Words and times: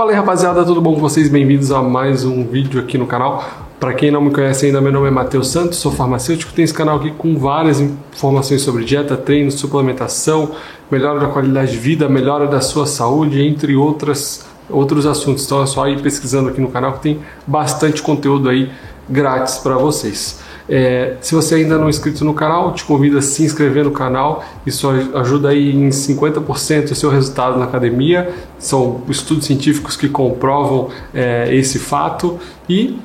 Fala 0.00 0.12
aí 0.12 0.16
rapaziada, 0.16 0.64
tudo 0.64 0.80
bom 0.80 0.94
com 0.94 1.00
vocês? 1.02 1.28
Bem-vindos 1.28 1.70
a 1.70 1.82
mais 1.82 2.24
um 2.24 2.42
vídeo 2.42 2.80
aqui 2.80 2.96
no 2.96 3.06
canal. 3.06 3.44
Para 3.78 3.92
quem 3.92 4.10
não 4.10 4.22
me 4.22 4.30
conhece 4.30 4.64
ainda, 4.64 4.80
meu 4.80 4.90
nome 4.90 5.08
é 5.08 5.10
Matheus 5.10 5.48
Santos, 5.48 5.76
sou 5.76 5.92
farmacêutico, 5.92 6.54
tenho 6.54 6.64
esse 6.64 6.72
canal 6.72 6.96
aqui 6.96 7.10
com 7.10 7.36
várias 7.36 7.80
informações 7.80 8.62
sobre 8.62 8.82
dieta, 8.82 9.14
treino, 9.14 9.50
suplementação, 9.50 10.52
melhora 10.90 11.20
da 11.20 11.26
qualidade 11.26 11.72
de 11.72 11.76
vida, 11.76 12.08
melhora 12.08 12.46
da 12.46 12.62
sua 12.62 12.86
saúde, 12.86 13.46
entre 13.46 13.76
outras, 13.76 14.46
outros 14.70 15.04
assuntos. 15.04 15.44
Então 15.44 15.62
é 15.62 15.66
só 15.66 15.86
ir 15.86 16.00
pesquisando 16.00 16.48
aqui 16.48 16.62
no 16.62 16.70
canal 16.70 16.94
que 16.94 17.00
tem 17.00 17.20
bastante 17.46 18.00
conteúdo 18.00 18.48
aí 18.48 18.70
grátis 19.06 19.58
para 19.58 19.76
vocês. 19.76 20.40
É, 20.72 21.16
se 21.20 21.34
você 21.34 21.56
ainda 21.56 21.76
não 21.76 21.88
é 21.88 21.90
inscrito 21.90 22.24
no 22.24 22.32
canal, 22.32 22.72
te 22.72 22.84
convido 22.84 23.18
a 23.18 23.22
se 23.22 23.42
inscrever 23.42 23.84
no 23.84 23.90
canal. 23.90 24.44
Isso 24.64 24.88
ajuda 24.88 25.48
aí 25.48 25.74
em 25.74 25.88
50% 25.88 26.92
o 26.92 26.94
seu 26.94 27.10
resultado 27.10 27.58
na 27.58 27.64
academia. 27.64 28.32
São 28.56 29.02
estudos 29.08 29.46
científicos 29.46 29.96
que 29.96 30.08
comprovam 30.08 30.88
é, 31.12 31.52
esse 31.52 31.80
fato. 31.80 32.38
E 32.68 32.96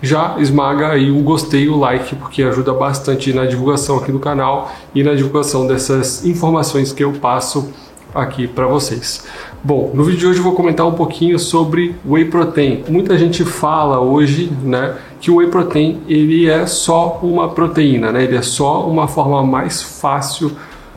já 0.00 0.36
esmaga 0.38 0.92
aí 0.92 1.10
o 1.10 1.20
gostei 1.22 1.68
o 1.68 1.76
like, 1.76 2.14
porque 2.14 2.44
ajuda 2.44 2.72
bastante 2.72 3.32
na 3.32 3.44
divulgação 3.44 3.98
aqui 3.98 4.12
do 4.12 4.20
canal 4.20 4.72
e 4.94 5.02
na 5.02 5.12
divulgação 5.14 5.66
dessas 5.66 6.24
informações 6.24 6.92
que 6.92 7.02
eu 7.02 7.12
passo 7.14 7.70
aqui 8.14 8.46
para 8.46 8.66
vocês. 8.66 9.24
Bom, 9.62 9.90
no 9.92 10.04
vídeo 10.04 10.20
de 10.20 10.26
hoje 10.26 10.38
eu 10.38 10.44
vou 10.44 10.54
comentar 10.54 10.86
um 10.86 10.94
pouquinho 10.94 11.38
sobre 11.38 11.94
whey 12.06 12.24
protein. 12.24 12.84
Muita 12.88 13.18
gente 13.18 13.44
fala 13.44 14.00
hoje, 14.00 14.50
né, 14.62 14.96
que 15.20 15.30
o 15.30 15.36
whey 15.36 15.48
protein 15.48 16.00
ele 16.08 16.48
é 16.48 16.66
só 16.66 17.20
uma 17.22 17.50
proteína, 17.50 18.10
né? 18.10 18.24
Ele 18.24 18.36
é 18.36 18.42
só 18.42 18.88
uma 18.88 19.06
forma 19.06 19.44
mais 19.44 19.82
fácil 19.82 20.52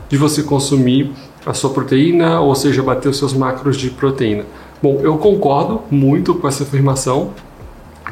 de 0.08 0.16
você 0.16 0.42
consumir 0.42 1.12
a 1.44 1.52
sua 1.52 1.70
proteína, 1.70 2.40
ou 2.40 2.54
seja, 2.54 2.82
bater 2.82 3.08
os 3.08 3.18
seus 3.18 3.34
macros 3.34 3.76
de 3.76 3.90
proteína. 3.90 4.44
Bom, 4.82 5.00
eu 5.02 5.18
concordo 5.18 5.82
muito 5.90 6.34
com 6.34 6.48
essa 6.48 6.62
afirmação. 6.62 7.30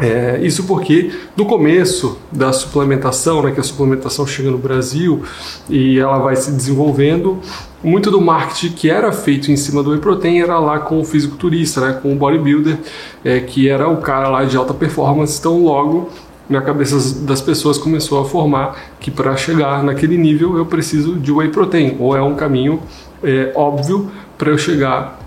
É, 0.00 0.40
isso 0.42 0.64
porque 0.64 1.12
no 1.36 1.44
começo 1.44 2.18
da 2.30 2.50
suplementação, 2.52 3.42
né, 3.42 3.50
que 3.50 3.60
a 3.60 3.62
suplementação 3.62 4.26
chega 4.26 4.50
no 4.50 4.56
Brasil 4.56 5.22
e 5.68 5.98
ela 5.98 6.18
vai 6.18 6.34
se 6.34 6.50
desenvolvendo, 6.50 7.38
muito 7.84 8.10
do 8.10 8.20
marketing 8.20 8.74
que 8.74 8.88
era 8.88 9.12
feito 9.12 9.50
em 9.50 9.56
cima 9.56 9.82
do 9.82 9.90
whey 9.90 10.00
protein 10.00 10.40
era 10.40 10.58
lá 10.58 10.78
com 10.78 11.00
o 11.00 11.04
fisiculturista, 11.04 11.80
né, 11.80 11.98
com 12.00 12.12
o 12.12 12.16
bodybuilder, 12.16 12.78
é, 13.22 13.40
que 13.40 13.68
era 13.68 13.86
o 13.88 13.98
cara 13.98 14.28
lá 14.28 14.44
de 14.44 14.56
alta 14.56 14.72
performance. 14.72 15.38
Então, 15.38 15.62
logo 15.62 16.08
na 16.48 16.62
cabeça 16.62 17.24
das 17.24 17.40
pessoas 17.40 17.76
começou 17.76 18.20
a 18.20 18.24
formar 18.24 18.76
que 18.98 19.10
para 19.10 19.36
chegar 19.36 19.82
naquele 19.82 20.16
nível 20.16 20.56
eu 20.56 20.64
preciso 20.64 21.16
de 21.16 21.30
whey 21.30 21.48
protein, 21.48 21.96
ou 21.98 22.16
é 22.16 22.22
um 22.22 22.34
caminho 22.34 22.80
é, 23.22 23.52
óbvio 23.54 24.10
para 24.38 24.50
eu 24.50 24.58
chegar 24.58 25.21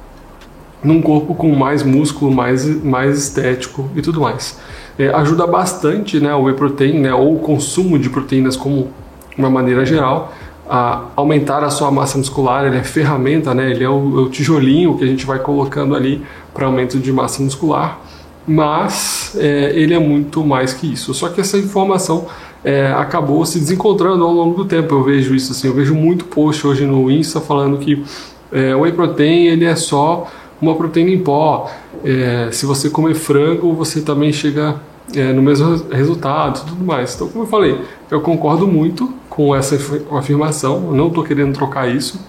num 0.83 1.01
corpo 1.01 1.33
com 1.33 1.53
mais 1.55 1.83
músculo, 1.83 2.31
mais, 2.31 2.65
mais 2.83 3.17
estético 3.17 3.89
e 3.95 4.01
tudo 4.01 4.21
mais. 4.21 4.59
É, 4.97 5.09
ajuda 5.09 5.45
bastante 5.45 6.19
né, 6.19 6.33
o 6.33 6.43
whey 6.43 6.55
protein, 6.55 6.99
né, 6.99 7.13
ou 7.13 7.35
o 7.35 7.39
consumo 7.39 7.99
de 7.99 8.09
proteínas 8.09 8.55
como 8.55 8.89
uma 9.37 9.49
maneira 9.49 9.85
geral, 9.85 10.33
a 10.69 11.05
aumentar 11.15 11.63
a 11.63 11.69
sua 11.69 11.91
massa 11.91 12.17
muscular, 12.17 12.65
ele 12.65 12.77
é 12.77 12.83
ferramenta, 12.83 13.53
né? 13.53 13.69
ele 13.71 13.83
é 13.83 13.89
o, 13.89 14.19
é 14.19 14.21
o 14.21 14.29
tijolinho 14.29 14.97
que 14.97 15.03
a 15.03 15.07
gente 15.07 15.25
vai 15.25 15.39
colocando 15.39 15.95
ali 15.95 16.23
para 16.53 16.65
aumento 16.65 16.97
de 16.97 17.11
massa 17.11 17.43
muscular, 17.43 17.99
mas 18.47 19.35
é, 19.37 19.71
ele 19.75 19.93
é 19.93 19.99
muito 19.99 20.43
mais 20.43 20.73
que 20.73 20.91
isso. 20.91 21.13
Só 21.13 21.29
que 21.29 21.39
essa 21.39 21.57
informação 21.57 22.25
é, 22.63 22.91
acabou 22.93 23.45
se 23.45 23.59
desencontrando 23.59 24.23
ao 24.23 24.31
longo 24.31 24.63
do 24.63 24.65
tempo. 24.65 24.95
Eu 24.95 25.03
vejo 25.03 25.35
isso 25.35 25.51
assim, 25.51 25.67
eu 25.67 25.73
vejo 25.73 25.93
muito 25.93 26.25
post 26.25 26.65
hoje 26.65 26.85
no 26.85 27.11
Insta 27.11 27.39
falando 27.39 27.77
que 27.77 28.03
é, 28.51 28.75
o 28.75 28.81
whey 28.81 28.91
protein 28.91 29.45
ele 29.45 29.65
é 29.65 29.75
só 29.75 30.27
uma 30.61 30.75
proteína 30.75 31.11
em 31.11 31.19
pó. 31.19 31.69
É, 32.03 32.49
se 32.51 32.65
você 32.65 32.89
comer 32.89 33.15
frango, 33.15 33.73
você 33.73 34.01
também 34.01 34.31
chega 34.31 34.79
é, 35.13 35.33
no 35.33 35.41
mesmo 35.41 35.85
resultado 35.91 36.65
tudo 36.65 36.83
mais. 36.83 37.15
Então, 37.15 37.27
como 37.27 37.43
eu 37.43 37.47
falei, 37.47 37.79
eu 38.09 38.21
concordo 38.21 38.67
muito 38.67 39.13
com 39.29 39.55
essa 39.55 39.77
afirmação, 40.17 40.91
não 40.93 41.07
estou 41.07 41.23
querendo 41.23 41.53
trocar 41.53 41.93
isso, 41.93 42.19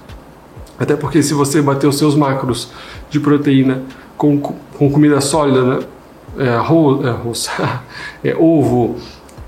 até 0.78 0.96
porque 0.96 1.22
se 1.22 1.32
você 1.32 1.62
bater 1.62 1.86
os 1.86 1.96
seus 1.96 2.14
macros 2.14 2.70
de 3.08 3.20
proteína 3.20 3.82
com, 4.16 4.38
com 4.38 4.90
comida 4.90 5.20
sólida, 5.20 5.62
né? 5.62 5.78
É, 6.38 6.50
arroz, 6.50 7.02
é, 7.02 7.08
arroz 7.08 7.50
é, 8.22 8.36
ovo, 8.38 8.96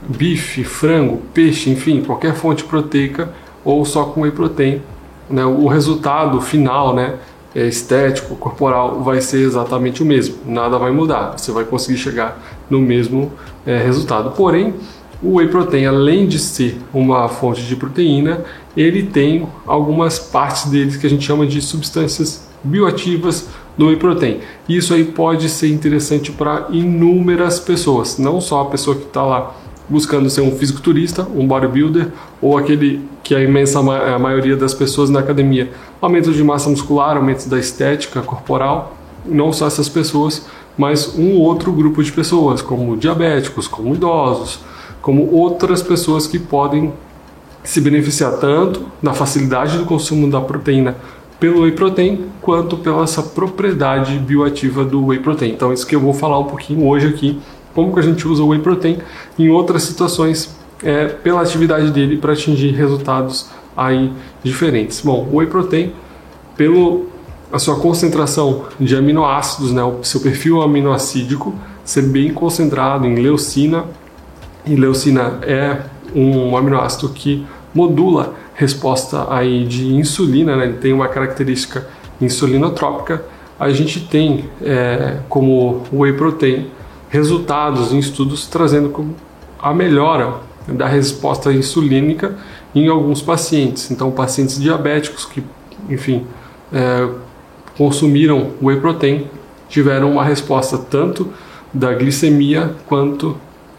bife, 0.09 0.65
frango, 0.65 1.21
peixe, 1.34 1.69
enfim, 1.69 2.03
qualquer 2.03 2.34
fonte 2.34 2.65
proteica 2.65 3.31
ou 3.62 3.84
só 3.84 4.05
com 4.05 4.22
whey 4.22 4.31
protein, 4.31 4.81
né? 5.28 5.44
o 5.44 5.67
resultado 5.67 6.41
final, 6.41 6.94
né? 6.94 7.17
É, 7.55 7.67
estético, 7.67 8.37
corporal, 8.37 9.03
vai 9.03 9.21
ser 9.21 9.41
exatamente 9.41 10.03
o 10.03 10.07
mesmo. 10.07 10.37
Nada 10.47 10.79
vai 10.79 10.91
mudar. 10.91 11.37
Você 11.37 11.51
vai 11.51 11.65
conseguir 11.65 11.99
chegar 11.99 12.41
no 12.69 12.79
mesmo 12.79 13.33
é, 13.67 13.79
resultado. 13.79 14.33
Porém, 14.33 14.75
o 15.23 15.37
whey 15.37 15.49
protein, 15.49 15.87
além 15.87 16.27
de 16.27 16.39
ser 16.39 16.79
uma 16.93 17.29
fonte 17.29 17.63
de 17.63 17.75
proteína, 17.75 18.45
ele 18.77 19.05
tem 19.05 19.49
algumas 19.67 20.19
partes 20.19 20.67
dele 20.67 20.97
que 20.97 21.07
a 21.07 21.11
gente 21.11 21.25
chama 21.25 21.47
de 21.47 21.61
substâncias 21.61 22.47
bioativas 22.63 23.49
do 23.77 23.87
whey 23.87 23.97
protein. 23.97 24.41
Isso 24.69 24.95
aí 24.95 25.05
pode 25.05 25.49
ser 25.49 25.69
interessante 25.73 26.31
para 26.31 26.67
inúmeras 26.71 27.59
pessoas, 27.59 28.19
não 28.19 28.41
só 28.41 28.63
a 28.63 28.67
pessoa 28.67 28.97
que 28.97 29.07
está 29.07 29.25
lá 29.25 29.57
buscando 29.89 30.29
ser 30.29 30.43
um 30.43 30.53
fisiculturista, 30.53 31.27
um 31.35 31.47
bodybuilder 31.47 32.09
ou 32.43 32.59
aquele 32.59 33.01
que 33.28 33.34
a 33.34 33.43
imensa 33.43 33.78
a 33.78 34.19
maioria 34.19 34.56
das 34.56 34.72
pessoas 34.72 35.11
na 35.11 35.21
academia. 35.21 35.71
Aumento 36.00 36.33
de 36.33 36.43
massa 36.43 36.71
muscular, 36.71 37.15
aumento 37.15 37.47
da 37.47 37.59
estética 37.59 38.22
corporal, 38.22 38.97
não 39.27 39.53
só 39.53 39.66
essas 39.66 39.87
pessoas, 39.87 40.47
mas 40.78 41.15
um 41.15 41.34
outro 41.34 41.71
grupo 41.71 42.03
de 42.03 42.11
pessoas, 42.11 42.62
como 42.62 42.97
diabéticos, 42.97 43.69
como 43.69 43.94
idosos, 43.94 44.61
como 45.03 45.31
outras 45.31 45.83
pessoas 45.83 46.27
que 46.27 46.38
podem 46.38 46.91
se 47.62 47.83
beneficiar 47.83 48.33
tanto 48.38 48.87
da 49.03 49.12
facilidade 49.12 49.77
do 49.77 49.84
consumo 49.84 50.31
da 50.31 50.41
proteína 50.41 50.97
pelo 51.38 51.65
whey 51.65 51.72
protein 51.72 52.31
quanto 52.41 52.78
pela 52.78 53.05
essa 53.05 53.22
propriedade 53.22 54.19
bioativa 54.21 54.87
do 54.87 55.05
whey 55.05 55.19
protein. 55.19 55.50
Então 55.50 55.71
isso 55.71 55.87
que 55.87 55.94
eu 55.94 56.00
vou 56.00 56.15
falar 56.15 56.38
um 56.38 56.44
pouquinho 56.44 56.88
hoje 56.88 57.09
aqui 57.09 57.38
como 57.75 57.93
que 57.93 58.00
a 58.00 58.03
gente 58.03 58.27
usa 58.27 58.43
o 58.43 58.49
whey 58.49 58.59
protein 58.59 58.99
em 59.38 59.50
outras 59.50 59.83
situações 59.83 60.58
é, 60.83 61.06
pela 61.06 61.43
atividade 61.43 61.91
dele 61.91 62.16
para 62.16 62.33
atingir 62.33 62.72
resultados 62.72 63.49
aí 63.77 64.12
diferentes. 64.43 65.00
Bom, 65.00 65.28
o 65.31 65.37
whey 65.37 65.47
protein, 65.47 65.93
pelo 66.56 67.09
a 67.53 67.59
sua 67.59 67.78
concentração 67.78 68.66
de 68.78 68.94
aminoácidos, 68.94 69.72
né, 69.72 69.83
o 69.83 70.05
seu 70.05 70.21
perfil 70.21 70.61
aminoacídico 70.61 71.55
ser 71.84 72.03
bem 72.03 72.33
concentrado 72.33 73.06
em 73.06 73.15
leucina, 73.15 73.84
e 74.67 74.77
leucina 74.77 75.38
é 75.43 75.81
um 76.15 76.55
aminoácido 76.56 77.09
que 77.09 77.47
modula 77.75 78.34
resposta 78.55 79.27
aí 79.33 79.65
de 79.65 79.94
insulina, 79.94 80.56
né, 80.56 80.65
ele 80.65 80.77
tem 80.77 80.93
uma 80.93 81.09
característica 81.09 81.88
insulinotrópica, 82.21 83.25
a 83.59 83.71
gente 83.71 84.00
tem 84.00 84.44
é, 84.62 85.19
como 85.28 85.84
whey 85.93 86.12
protein 86.12 86.67
resultados 87.09 87.93
em 87.93 87.99
estudos 87.99 88.47
trazendo 88.47 89.17
a 89.59 89.72
melhora 89.72 90.48
da 90.73 90.87
resposta 90.87 91.53
insulínica 91.53 92.37
em 92.75 92.89
alguns 92.89 93.23
pacientes. 93.23 93.91
Então, 93.91 94.11
pacientes 94.11 94.61
diabéticos 94.61 95.25
que, 95.25 95.43
enfim, 95.89 96.27
é, 96.73 97.09
consumiram 97.77 98.51
whey 98.61 98.81
protein 98.81 99.27
tiveram 99.69 100.12
uma 100.12 100.25
resposta 100.25 100.79
tanto 100.79 101.33
da 101.73 101.93
glicemia 101.93 102.75
quanto 102.87 103.37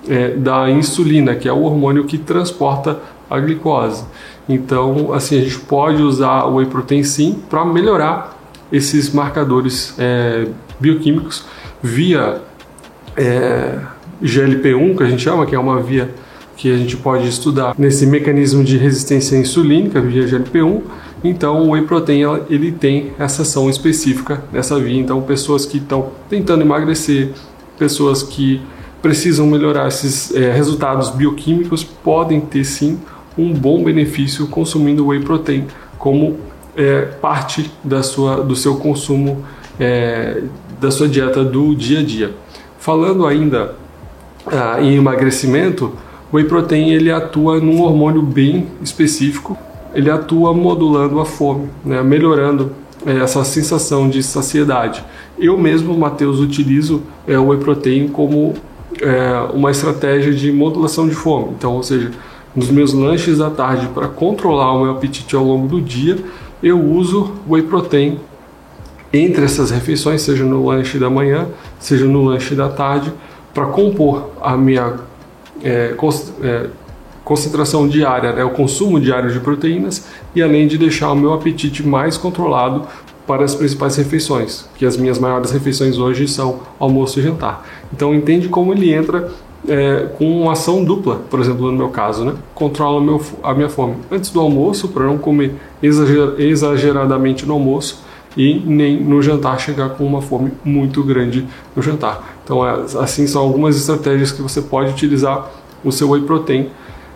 é, 0.07 0.29
da 0.29 0.69
insulina, 0.69 1.35
que 1.35 1.47
é 1.47 1.53
o 1.53 1.63
hormônio 1.63 2.05
que 2.05 2.17
transporta 2.17 2.99
a 3.29 3.39
glicose. 3.39 4.03
Então, 4.47 5.13
assim, 5.13 5.39
a 5.39 5.41
gente 5.41 5.59
pode 5.59 6.01
usar 6.01 6.45
o 6.45 6.55
whey 6.55 6.65
protein 6.65 7.03
sim 7.03 7.39
para 7.49 7.63
melhorar 7.65 8.37
esses 8.71 9.11
marcadores 9.11 9.93
é, 9.97 10.47
bioquímicos 10.79 11.45
via 11.81 12.41
é, 13.15 13.79
GLP-1, 14.21 14.97
que 14.97 15.03
a 15.03 15.07
gente 15.07 15.21
chama, 15.21 15.45
que 15.45 15.55
é 15.55 15.59
uma 15.59 15.81
via 15.81 16.09
que 16.59 16.69
a 16.69 16.77
gente 16.77 16.97
pode 16.97 17.25
estudar 17.25 17.73
nesse 17.77 18.05
mecanismo 18.05 18.65
de 18.65 18.77
resistência 18.77 19.37
insulínica 19.37 20.01
via 20.01 20.25
GLP-1. 20.25 20.81
Então, 21.23 21.61
o 21.61 21.71
whey 21.71 21.83
protein 21.83 22.23
ele 22.49 22.73
tem 22.73 23.13
essa 23.17 23.43
ação 23.43 23.69
específica 23.69 24.43
nessa 24.51 24.77
via. 24.77 24.99
Então, 24.99 25.21
pessoas 25.21 25.65
que 25.65 25.77
estão 25.77 26.11
tentando 26.29 26.61
emagrecer, 26.61 27.29
pessoas 27.77 28.21
que 28.21 28.61
precisam 29.01 29.47
melhorar 29.47 29.87
esses 29.87 30.35
é, 30.35 30.51
resultados 30.51 31.09
bioquímicos 31.11 31.81
podem 31.81 32.41
ter 32.41 32.65
sim 32.65 32.99
um 33.37 33.53
bom 33.53 33.81
benefício 33.81 34.45
consumindo 34.47 35.07
whey 35.07 35.21
protein 35.21 35.65
como 35.97 36.39
é, 36.75 37.03
parte 37.21 37.71
da 37.81 38.03
sua, 38.03 38.43
do 38.43 38.53
seu 38.53 38.75
consumo 38.75 39.45
é, 39.79 40.43
da 40.77 40.91
sua 40.91 41.07
dieta 41.07 41.41
do 41.41 41.73
dia 41.73 41.99
a 41.99 42.03
dia. 42.03 42.31
Falando 42.77 43.25
ainda 43.25 43.75
ah, 44.45 44.81
em 44.81 44.97
emagrecimento, 44.97 45.93
o 46.31 46.37
whey 46.37 46.45
protein 46.45 46.91
ele 46.91 47.11
atua 47.11 47.59
num 47.59 47.81
hormônio 47.81 48.21
bem 48.21 48.67
específico. 48.81 49.57
Ele 49.93 50.09
atua 50.09 50.53
modulando 50.53 51.19
a 51.19 51.25
fome, 51.25 51.69
né, 51.83 52.03
melhorando 52.03 52.71
eh, 53.05 53.17
essa 53.17 53.43
sensação 53.43 54.07
de 54.07 54.21
saciedade. 54.21 55.03
Eu 55.37 55.57
mesmo, 55.57 55.97
Matheus, 55.97 56.39
utilizo 56.39 57.01
é, 57.27 57.39
o 57.39 57.47
whey 57.47 57.59
protein 57.59 58.07
como 58.07 58.53
é, 59.01 59.49
uma 59.53 59.71
estratégia 59.71 60.33
de 60.33 60.51
modulação 60.51 61.07
de 61.07 61.15
fome. 61.15 61.53
Então, 61.57 61.73
ou 61.73 61.83
seja, 61.83 62.11
nos 62.55 62.69
meus 62.69 62.93
lanches 62.93 63.37
da 63.39 63.49
tarde 63.49 63.87
para 63.87 64.07
controlar 64.07 64.73
o 64.73 64.83
meu 64.83 64.91
apetite 64.91 65.35
ao 65.35 65.43
longo 65.43 65.67
do 65.67 65.81
dia, 65.81 66.17
eu 66.61 66.79
uso 66.79 67.31
whey 67.47 67.63
protein 67.63 68.19
entre 69.11 69.45
essas 69.45 69.71
refeições, 69.71 70.21
seja 70.21 70.43
no 70.43 70.65
lanche 70.65 70.99
da 70.99 71.09
manhã, 71.09 71.47
seja 71.79 72.05
no 72.05 72.23
lanche 72.25 72.53
da 72.53 72.69
tarde, 72.69 73.11
para 73.53 73.65
compor 73.65 74.29
a 74.41 74.55
minha 74.55 74.99
é, 75.63 75.95
é, 76.43 76.69
concentração 77.23 77.87
diária, 77.87 78.33
né, 78.33 78.43
o 78.43 78.49
consumo 78.51 78.99
diário 78.99 79.31
de 79.31 79.39
proteínas 79.39 80.05
e 80.35 80.41
além 80.41 80.67
de 80.67 80.77
deixar 80.77 81.11
o 81.11 81.15
meu 81.15 81.33
apetite 81.33 81.85
mais 81.85 82.17
controlado 82.17 82.87
para 83.27 83.43
as 83.43 83.53
principais 83.53 83.95
refeições, 83.95 84.67
que 84.75 84.85
as 84.85 84.97
minhas 84.97 85.19
maiores 85.19 85.51
refeições 85.51 85.99
hoje 85.99 86.27
são 86.27 86.61
almoço 86.79 87.19
e 87.19 87.23
jantar. 87.23 87.63
Então 87.93 88.15
entende 88.15 88.49
como 88.49 88.73
ele 88.73 88.91
entra 88.91 89.29
é, 89.67 90.07
com 90.17 90.41
uma 90.41 90.53
ação 90.53 90.83
dupla, 90.83 91.21
por 91.29 91.39
exemplo, 91.39 91.71
no 91.71 91.77
meu 91.77 91.89
caso, 91.89 92.25
né? 92.25 92.33
Controla 92.55 92.99
meu, 92.99 93.21
a 93.43 93.53
minha 93.53 93.69
fome 93.69 93.97
antes 94.09 94.31
do 94.31 94.39
almoço, 94.39 94.87
para 94.87 95.05
não 95.05 95.17
comer 95.17 95.53
exager, 95.83 96.39
exageradamente 96.39 97.45
no 97.45 97.53
almoço 97.53 98.03
e 98.37 98.61
nem 98.65 99.01
no 99.01 99.21
jantar 99.21 99.59
chegar 99.59 99.89
com 99.89 100.05
uma 100.05 100.21
fome 100.21 100.51
muito 100.63 101.03
grande 101.03 101.47
no 101.75 101.81
jantar. 101.81 102.37
Então, 102.43 102.65
é, 102.67 102.85
assim 102.99 103.27
são 103.27 103.41
algumas 103.41 103.75
estratégias 103.75 104.31
que 104.31 104.41
você 104.41 104.61
pode 104.61 104.91
utilizar 104.91 105.49
o 105.83 105.91
seu 105.91 106.09
whey 106.09 106.21
protein 106.21 106.69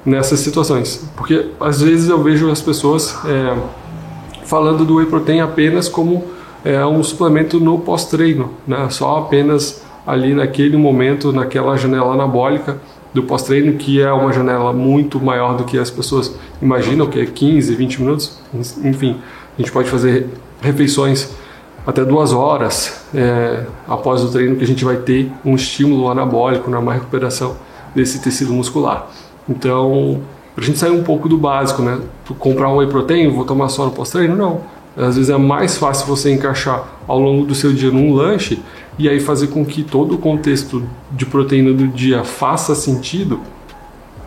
nessas 0.05 0.39
situações, 0.39 1.09
porque 1.15 1.49
às 1.59 1.81
vezes 1.81 2.09
eu 2.09 2.21
vejo 2.21 2.51
as 2.51 2.61
pessoas 2.61 3.17
é, 3.25 3.57
falando 4.45 4.83
do 4.85 4.95
whey 4.95 5.05
protein 5.05 5.39
apenas 5.39 5.87
como 5.87 6.25
é, 6.63 6.85
um 6.85 7.01
suplemento 7.03 7.59
no 7.59 7.79
pós-treino, 7.79 8.51
né? 8.67 8.87
Só 8.89 9.19
apenas 9.19 9.83
ali 10.05 10.33
naquele 10.33 10.77
momento, 10.77 11.31
naquela 11.31 11.77
janela 11.77 12.13
anabólica 12.13 12.77
do 13.13 13.23
pós-treino, 13.23 13.73
que 13.73 14.01
é 14.01 14.11
uma 14.11 14.33
janela 14.33 14.73
muito 14.73 15.21
maior 15.21 15.55
do 15.55 15.63
que 15.63 15.77
as 15.77 15.89
pessoas 15.89 16.35
imaginam, 16.61 17.07
que 17.07 17.19
é 17.19 17.25
15, 17.25 17.75
20 17.75 18.01
minutos. 18.01 18.39
Enfim, 18.83 19.17
a 19.57 19.61
gente 19.61 19.71
pode 19.71 19.89
fazer 19.89 20.27
refeições 20.63 21.29
até 21.85 22.03
duas 22.05 22.31
horas 22.31 23.03
é, 23.13 23.65
após 23.87 24.23
o 24.23 24.31
treino, 24.31 24.55
que 24.55 24.63
a 24.63 24.67
gente 24.67 24.85
vai 24.85 24.95
ter 24.95 25.29
um 25.43 25.53
estímulo 25.53 26.09
anabólico 26.09 26.69
na 26.69 26.79
recuperação 26.93 27.57
desse 27.93 28.21
tecido 28.21 28.53
muscular. 28.53 29.07
Então, 29.47 30.21
para 30.55 30.63
a 30.63 30.67
gente 30.67 30.79
sair 30.79 30.91
um 30.91 31.03
pouco 31.03 31.27
do 31.27 31.37
básico, 31.37 31.81
né? 31.81 31.99
Comprar 32.39 32.69
um 32.69 32.77
whey 32.77 32.87
protein, 32.87 33.29
vou 33.29 33.43
tomar 33.43 33.67
só 33.67 33.85
no 33.85 33.91
pós-treino? 33.91 34.35
Não. 34.35 34.61
Às 34.95 35.15
vezes 35.15 35.29
é 35.29 35.37
mais 35.37 35.75
fácil 35.75 36.07
você 36.07 36.31
encaixar 36.31 36.87
ao 37.07 37.19
longo 37.19 37.45
do 37.45 37.55
seu 37.55 37.73
dia 37.73 37.91
num 37.91 38.13
lanche 38.13 38.61
e 38.97 39.09
aí 39.09 39.19
fazer 39.19 39.47
com 39.47 39.65
que 39.65 39.83
todo 39.83 40.15
o 40.15 40.17
contexto 40.19 40.83
de 41.11 41.25
proteína 41.25 41.73
do 41.73 41.87
dia 41.87 42.23
faça 42.23 42.75
sentido 42.75 43.39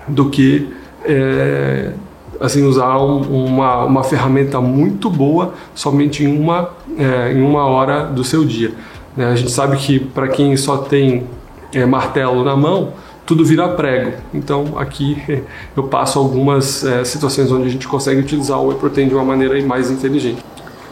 do 0.09 0.29
que 0.29 0.69
é, 1.05 1.93
assim 2.41 2.65
usar 2.65 2.99
um, 2.99 3.47
uma, 3.47 3.85
uma 3.85 4.05
ferramenta 4.05 4.61
muito 4.61 5.09
boa 5.11 5.55
somente 5.75 6.25
em 6.25 6.39
uma, 6.39 6.71
é, 6.99 7.33
em 7.33 7.43
uma 7.43 7.65
hora 7.67 8.05
do 8.05 8.25
seu 8.25 8.45
dia. 8.45 8.73
Né? 9.17 9.27
A 9.27 9.35
gente 9.35 9.51
sabe 9.51 9.77
que 9.77 9.99
para 9.99 10.29
quem 10.29 10.57
só 10.57 10.79
tem 10.79 11.27
é, 11.73 11.85
martelo 11.87 12.45
na 12.45 12.57
mão, 12.57 12.93
tudo 13.25 13.45
vira 13.45 13.69
prego. 13.69 14.13
Então 14.33 14.79
aqui 14.79 15.21
eu 15.77 15.85
passo 15.85 16.19
algumas 16.19 16.85
é, 16.85 17.05
situações 17.05 17.51
onde 17.51 17.67
a 17.67 17.71
gente 17.71 17.89
consegue 17.89 18.21
utilizar 18.21 18.61
o 18.61 18.69
whey 18.69 18.79
protein 18.79 19.09
de 19.09 19.15
uma 19.15 19.25
maneira 19.25 19.61
mais 19.67 19.91
inteligente. 19.91 20.43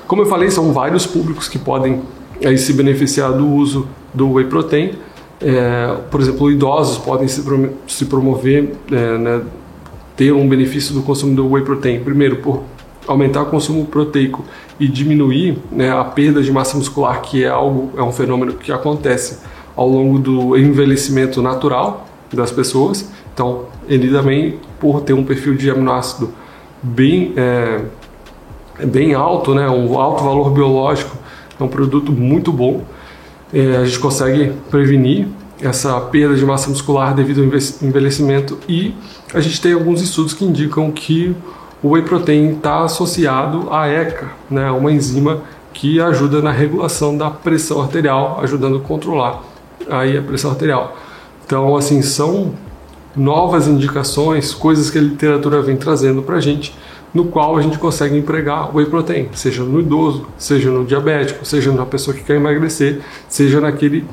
Como 0.06 0.22
eu 0.22 0.26
falei, 0.26 0.50
são 0.50 0.72
vários 0.72 1.06
públicos 1.06 1.48
que 1.48 1.58
podem 1.58 2.02
aí 2.44 2.58
se 2.58 2.72
beneficiar 2.72 3.32
do 3.32 3.48
uso 3.48 3.88
do 4.12 4.32
whey 4.32 4.46
protein. 4.46 4.92
É, 5.40 5.96
por 6.10 6.20
exemplo, 6.20 6.50
idosos 6.50 6.98
podem 6.98 7.28
se, 7.28 7.42
se 7.86 8.06
promover, 8.06 8.72
é, 8.90 9.18
né, 9.18 9.42
ter 10.16 10.32
um 10.32 10.48
benefício 10.48 10.94
do 10.94 11.02
consumo 11.02 11.34
do 11.34 11.48
whey 11.50 11.64
protein. 11.64 12.00
Primeiro, 12.00 12.36
por 12.36 12.62
aumentar 13.06 13.42
o 13.42 13.46
consumo 13.46 13.84
proteico 13.84 14.44
e 14.78 14.88
diminuir 14.88 15.58
né, 15.70 15.90
a 15.90 16.04
perda 16.04 16.42
de 16.42 16.50
massa 16.50 16.76
muscular, 16.76 17.20
que 17.20 17.44
é 17.44 17.48
algo, 17.48 17.90
é 17.96 18.02
um 18.02 18.12
fenômeno 18.12 18.54
que 18.54 18.72
acontece 18.72 19.40
ao 19.76 19.88
longo 19.88 20.18
do 20.18 20.56
envelhecimento 20.56 21.42
natural 21.42 22.06
das 22.32 22.50
pessoas. 22.50 23.10
Então, 23.32 23.66
ele 23.88 24.10
também, 24.10 24.58
por 24.80 25.00
ter 25.02 25.12
um 25.12 25.24
perfil 25.24 25.54
de 25.54 25.70
aminoácido 25.70 26.30
bem, 26.82 27.32
é, 27.36 27.80
bem 28.84 29.14
alto, 29.14 29.54
né, 29.54 29.68
um 29.68 29.98
alto 29.98 30.24
valor 30.24 30.50
biológico, 30.50 31.16
é 31.58 31.62
um 31.62 31.68
produto 31.68 32.12
muito 32.12 32.52
bom. 32.52 32.82
É, 33.52 33.76
a 33.76 33.84
gente 33.84 33.98
consegue 33.98 34.52
prevenir 34.70 35.28
essa 35.60 36.00
perda 36.00 36.34
de 36.34 36.44
massa 36.44 36.68
muscular 36.68 37.14
devido 37.14 37.40
ao 37.40 37.46
envelhecimento 37.86 38.58
e 38.68 38.94
a 39.32 39.40
gente 39.40 39.60
tem 39.60 39.72
alguns 39.72 40.00
estudos 40.02 40.32
que 40.32 40.44
indicam 40.44 40.90
que 40.90 41.34
o 41.82 41.90
whey 41.90 42.02
protein 42.02 42.52
está 42.52 42.84
associado 42.84 43.68
à 43.70 43.86
ECA, 43.86 44.30
né, 44.50 44.70
uma 44.70 44.90
enzima 44.90 45.42
que 45.72 46.00
ajuda 46.00 46.40
na 46.40 46.50
regulação 46.50 47.16
da 47.16 47.30
pressão 47.30 47.82
arterial, 47.82 48.40
ajudando 48.42 48.78
a 48.78 48.80
controlar 48.80 49.42
aí 49.90 50.16
a 50.16 50.22
pressão 50.22 50.50
arterial. 50.50 50.96
Então, 51.44 51.76
assim, 51.76 52.00
são 52.00 52.54
novas 53.14 53.68
indicações, 53.68 54.54
coisas 54.54 54.90
que 54.90 54.98
a 54.98 55.02
literatura 55.02 55.60
vem 55.60 55.76
trazendo 55.76 56.22
para 56.22 56.36
a 56.36 56.40
gente 56.40 56.74
no 57.12 57.26
qual 57.26 57.56
a 57.56 57.62
gente 57.62 57.78
consegue 57.78 58.16
empregar 58.16 58.74
whey 58.74 58.86
protein, 58.86 59.28
seja 59.32 59.62
no 59.62 59.80
idoso, 59.80 60.26
seja 60.36 60.70
no 60.70 60.84
diabético, 60.84 61.44
seja 61.44 61.70
na 61.70 61.86
pessoa 61.86 62.14
que 62.14 62.24
quer 62.24 62.36
emagrecer, 62.36 63.00
seja 63.28 63.60
naquele 63.60 64.04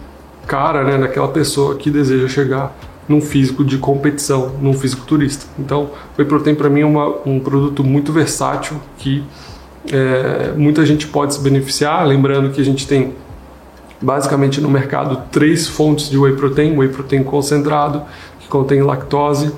cara, 0.51 0.83
né, 0.83 0.97
naquela 0.97 1.29
pessoa 1.29 1.75
que 1.75 1.89
deseja 1.89 2.27
chegar 2.27 2.75
num 3.07 3.21
físico 3.21 3.63
de 3.63 3.77
competição, 3.77 4.51
num 4.61 4.73
físico 4.73 5.05
turista. 5.05 5.45
Então, 5.57 5.91
o 6.19 6.25
protein 6.25 6.55
para 6.55 6.69
mim 6.69 6.81
é 6.81 6.85
uma, 6.85 7.07
um 7.25 7.39
produto 7.39 7.85
muito 7.85 8.11
versátil 8.11 8.75
que 8.97 9.23
é, 9.89 10.51
muita 10.57 10.85
gente 10.85 11.07
pode 11.07 11.35
se 11.35 11.39
beneficiar. 11.39 12.05
Lembrando 12.05 12.49
que 12.51 12.59
a 12.59 12.65
gente 12.65 12.85
tem 12.85 13.15
basicamente 14.01 14.59
no 14.59 14.69
mercado 14.69 15.23
três 15.31 15.69
fontes 15.69 16.09
de 16.09 16.17
whey 16.17 16.33
protein: 16.33 16.77
whey 16.77 16.89
protein 16.89 17.23
concentrado, 17.23 18.01
que 18.41 18.49
contém 18.49 18.81
lactose 18.81 19.53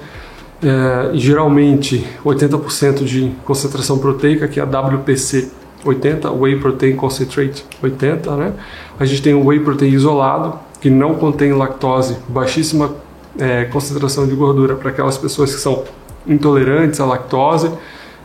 é, 0.61 1.09
geralmente 1.15 2.05
80% 2.23 3.03
de 3.03 3.31
concentração 3.43 3.97
proteica, 3.97 4.47
que 4.47 4.59
é 4.59 4.63
a 4.63 4.65
WPC 4.67 5.49
80, 5.85 6.31
Whey 6.31 6.59
Protein 6.59 6.95
Concentrate 6.95 7.65
80, 7.81 8.35
né? 8.37 8.53
A 8.99 9.05
gente 9.05 9.21
tem 9.21 9.33
o 9.33 9.45
Whey 9.45 9.59
Protein 9.59 9.89
isolado, 9.89 10.57
que 10.83 10.89
não 10.89 11.15
contém 11.15 11.53
lactose, 11.53 12.17
baixíssima 12.27 12.93
é, 13.39 13.63
concentração 13.63 14.27
de 14.27 14.35
gordura 14.35 14.75
para 14.75 14.89
aquelas 14.89 15.17
pessoas 15.17 15.55
que 15.55 15.61
são 15.61 15.85
intolerantes 16.27 16.99
à 16.99 17.05
lactose 17.05 17.71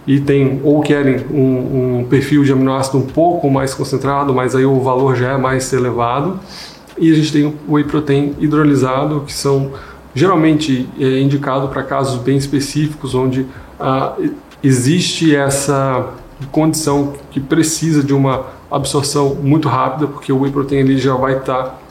e 0.04 0.18
tem 0.18 0.60
ou 0.64 0.80
querem 0.80 1.24
um, 1.30 2.00
um, 2.00 2.06
perfil 2.10 2.42
de 2.42 2.50
aminoácido 2.50 2.98
um 2.98 3.06
pouco 3.06 3.48
mais 3.48 3.74
concentrado, 3.74 4.34
mas 4.34 4.56
aí 4.56 4.66
o 4.66 4.80
valor 4.80 5.14
já 5.14 5.34
é 5.34 5.36
mais 5.36 5.72
elevado. 5.72 6.40
E 6.98 7.12
a 7.12 7.14
gente 7.14 7.30
tem 7.32 7.44
o 7.46 7.74
whey 7.74 7.84
protein 7.84 8.34
hidrolisado, 8.40 9.20
que 9.20 9.32
são 9.32 9.70
geralmente 10.12 10.88
é 10.98 11.20
indicado 11.20 11.68
para 11.68 11.84
casos 11.84 12.20
bem 12.20 12.36
específicos 12.36 13.14
onde 13.14 13.46
ah, 13.78 14.16
existe 14.64 15.32
essa 15.32 16.08
condição 16.50 17.12
que 17.30 17.38
precisa 17.38 18.02
de 18.02 18.12
uma 18.12 18.46
absorção 18.68 19.36
muito 19.36 19.68
rápida, 19.68 20.08
porque 20.08 20.32
o 20.32 20.40
whey 20.40 20.50
protein 20.50 20.78
ele 20.78 20.98
já 20.98 21.14
vai 21.14 21.36
estar 21.36 21.62
tá 21.62 21.87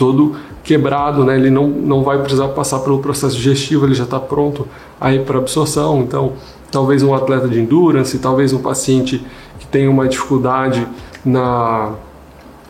todo 0.00 0.34
quebrado, 0.64 1.26
né? 1.26 1.36
ele 1.36 1.50
não, 1.50 1.68
não 1.68 2.02
vai 2.02 2.18
precisar 2.18 2.48
passar 2.48 2.78
pelo 2.78 3.00
processo 3.00 3.36
digestivo, 3.36 3.84
ele 3.84 3.92
já 3.92 4.04
está 4.04 4.18
pronto 4.18 4.66
aí 4.98 5.18
para 5.18 5.36
absorção. 5.36 6.00
Então, 6.00 6.32
talvez 6.70 7.02
um 7.02 7.14
atleta 7.14 7.46
de 7.46 7.60
endurance, 7.60 8.18
talvez 8.18 8.54
um 8.54 8.62
paciente 8.62 9.22
que 9.58 9.66
tem 9.66 9.86
uma 9.88 10.08
dificuldade 10.08 10.88
na, 11.22 11.92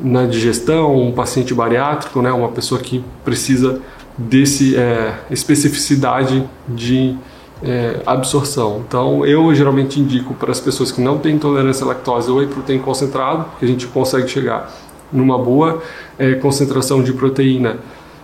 na 0.00 0.26
digestão, 0.26 0.96
um 0.96 1.12
paciente 1.12 1.54
bariátrico, 1.54 2.20
né? 2.20 2.32
uma 2.32 2.48
pessoa 2.48 2.80
que 2.80 3.04
precisa 3.24 3.80
desse 4.18 4.76
é, 4.76 5.14
especificidade 5.30 6.44
de 6.68 7.16
é, 7.62 8.00
absorção. 8.04 8.82
Então, 8.88 9.24
eu 9.24 9.54
geralmente 9.54 10.00
indico 10.00 10.34
para 10.34 10.50
as 10.50 10.58
pessoas 10.58 10.90
que 10.90 11.00
não 11.00 11.18
têm 11.18 11.36
intolerância 11.36 11.84
à 11.84 11.88
lactose 11.88 12.28
ou 12.28 12.38
whey 12.38 12.48
protein 12.48 12.80
concentrado, 12.80 13.44
que 13.60 13.64
a 13.64 13.68
gente 13.68 13.86
consegue 13.86 14.26
chegar 14.26 14.68
numa 15.12 15.38
boa 15.38 15.82
é, 16.18 16.34
concentração 16.34 17.02
de 17.02 17.12
proteína 17.12 17.78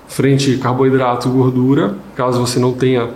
frente 0.06 0.56
carboidrato 0.58 1.28
gordura, 1.28 1.94
caso 2.14 2.40
você 2.40 2.58
não 2.58 2.72
tenha 2.72 3.10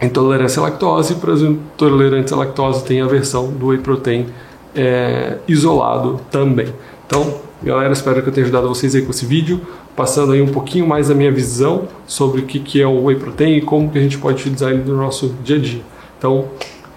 intolerância 0.00 0.60
à 0.60 0.64
lactose, 0.64 1.16
para 1.16 1.32
os 1.32 1.42
intolerantes 1.42 2.32
à 2.32 2.36
lactose 2.36 2.84
tem 2.84 3.00
a 3.00 3.06
versão 3.06 3.48
do 3.48 3.68
whey 3.68 3.78
protein 3.78 4.26
é, 4.74 5.38
isolado 5.48 6.20
também. 6.30 6.68
Então, 7.06 7.34
galera, 7.62 7.92
espero 7.92 8.22
que 8.22 8.28
eu 8.28 8.32
tenha 8.32 8.44
ajudado 8.44 8.68
vocês 8.68 8.94
aí 8.94 9.02
com 9.02 9.10
esse 9.10 9.26
vídeo 9.26 9.60
passando 9.96 10.32
aí 10.32 10.42
um 10.42 10.48
pouquinho 10.48 10.86
mais 10.86 11.10
a 11.10 11.14
minha 11.14 11.30
visão 11.30 11.88
sobre 12.06 12.40
o 12.40 12.44
que, 12.44 12.58
que 12.58 12.80
é 12.80 12.86
o 12.86 13.04
whey 13.04 13.16
protein 13.16 13.56
e 13.56 13.60
como 13.60 13.90
que 13.90 13.98
a 13.98 14.00
gente 14.00 14.18
pode 14.18 14.40
utilizar 14.40 14.70
ele 14.70 14.82
no 14.84 14.96
nosso 14.96 15.34
dia 15.42 15.56
a 15.56 15.58
dia. 15.60 15.82
Então, 16.18 16.46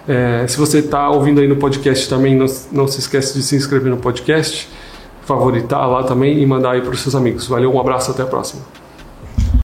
é, 0.06 0.46
se 0.46 0.56
você 0.56 0.78
está 0.78 1.08
ouvindo 1.10 1.40
aí 1.40 1.46
no 1.46 1.56
podcast 1.56 2.08
também, 2.08 2.34
não, 2.34 2.46
não 2.72 2.88
se 2.88 2.98
esquece 2.98 3.34
de 3.34 3.42
se 3.42 3.56
inscrever 3.56 3.90
no 3.90 3.98
podcast, 3.98 4.68
favoritar 5.28 5.86
lá 5.86 6.02
também 6.02 6.40
e 6.40 6.46
mandar 6.46 6.70
aí 6.72 6.80
para 6.80 6.90
os 6.90 7.00
seus 7.00 7.14
amigos. 7.14 7.46
Valeu, 7.46 7.70
um 7.72 7.78
abraço, 7.78 8.10
até 8.10 8.22
a 8.22 8.26
próxima. 8.26 8.62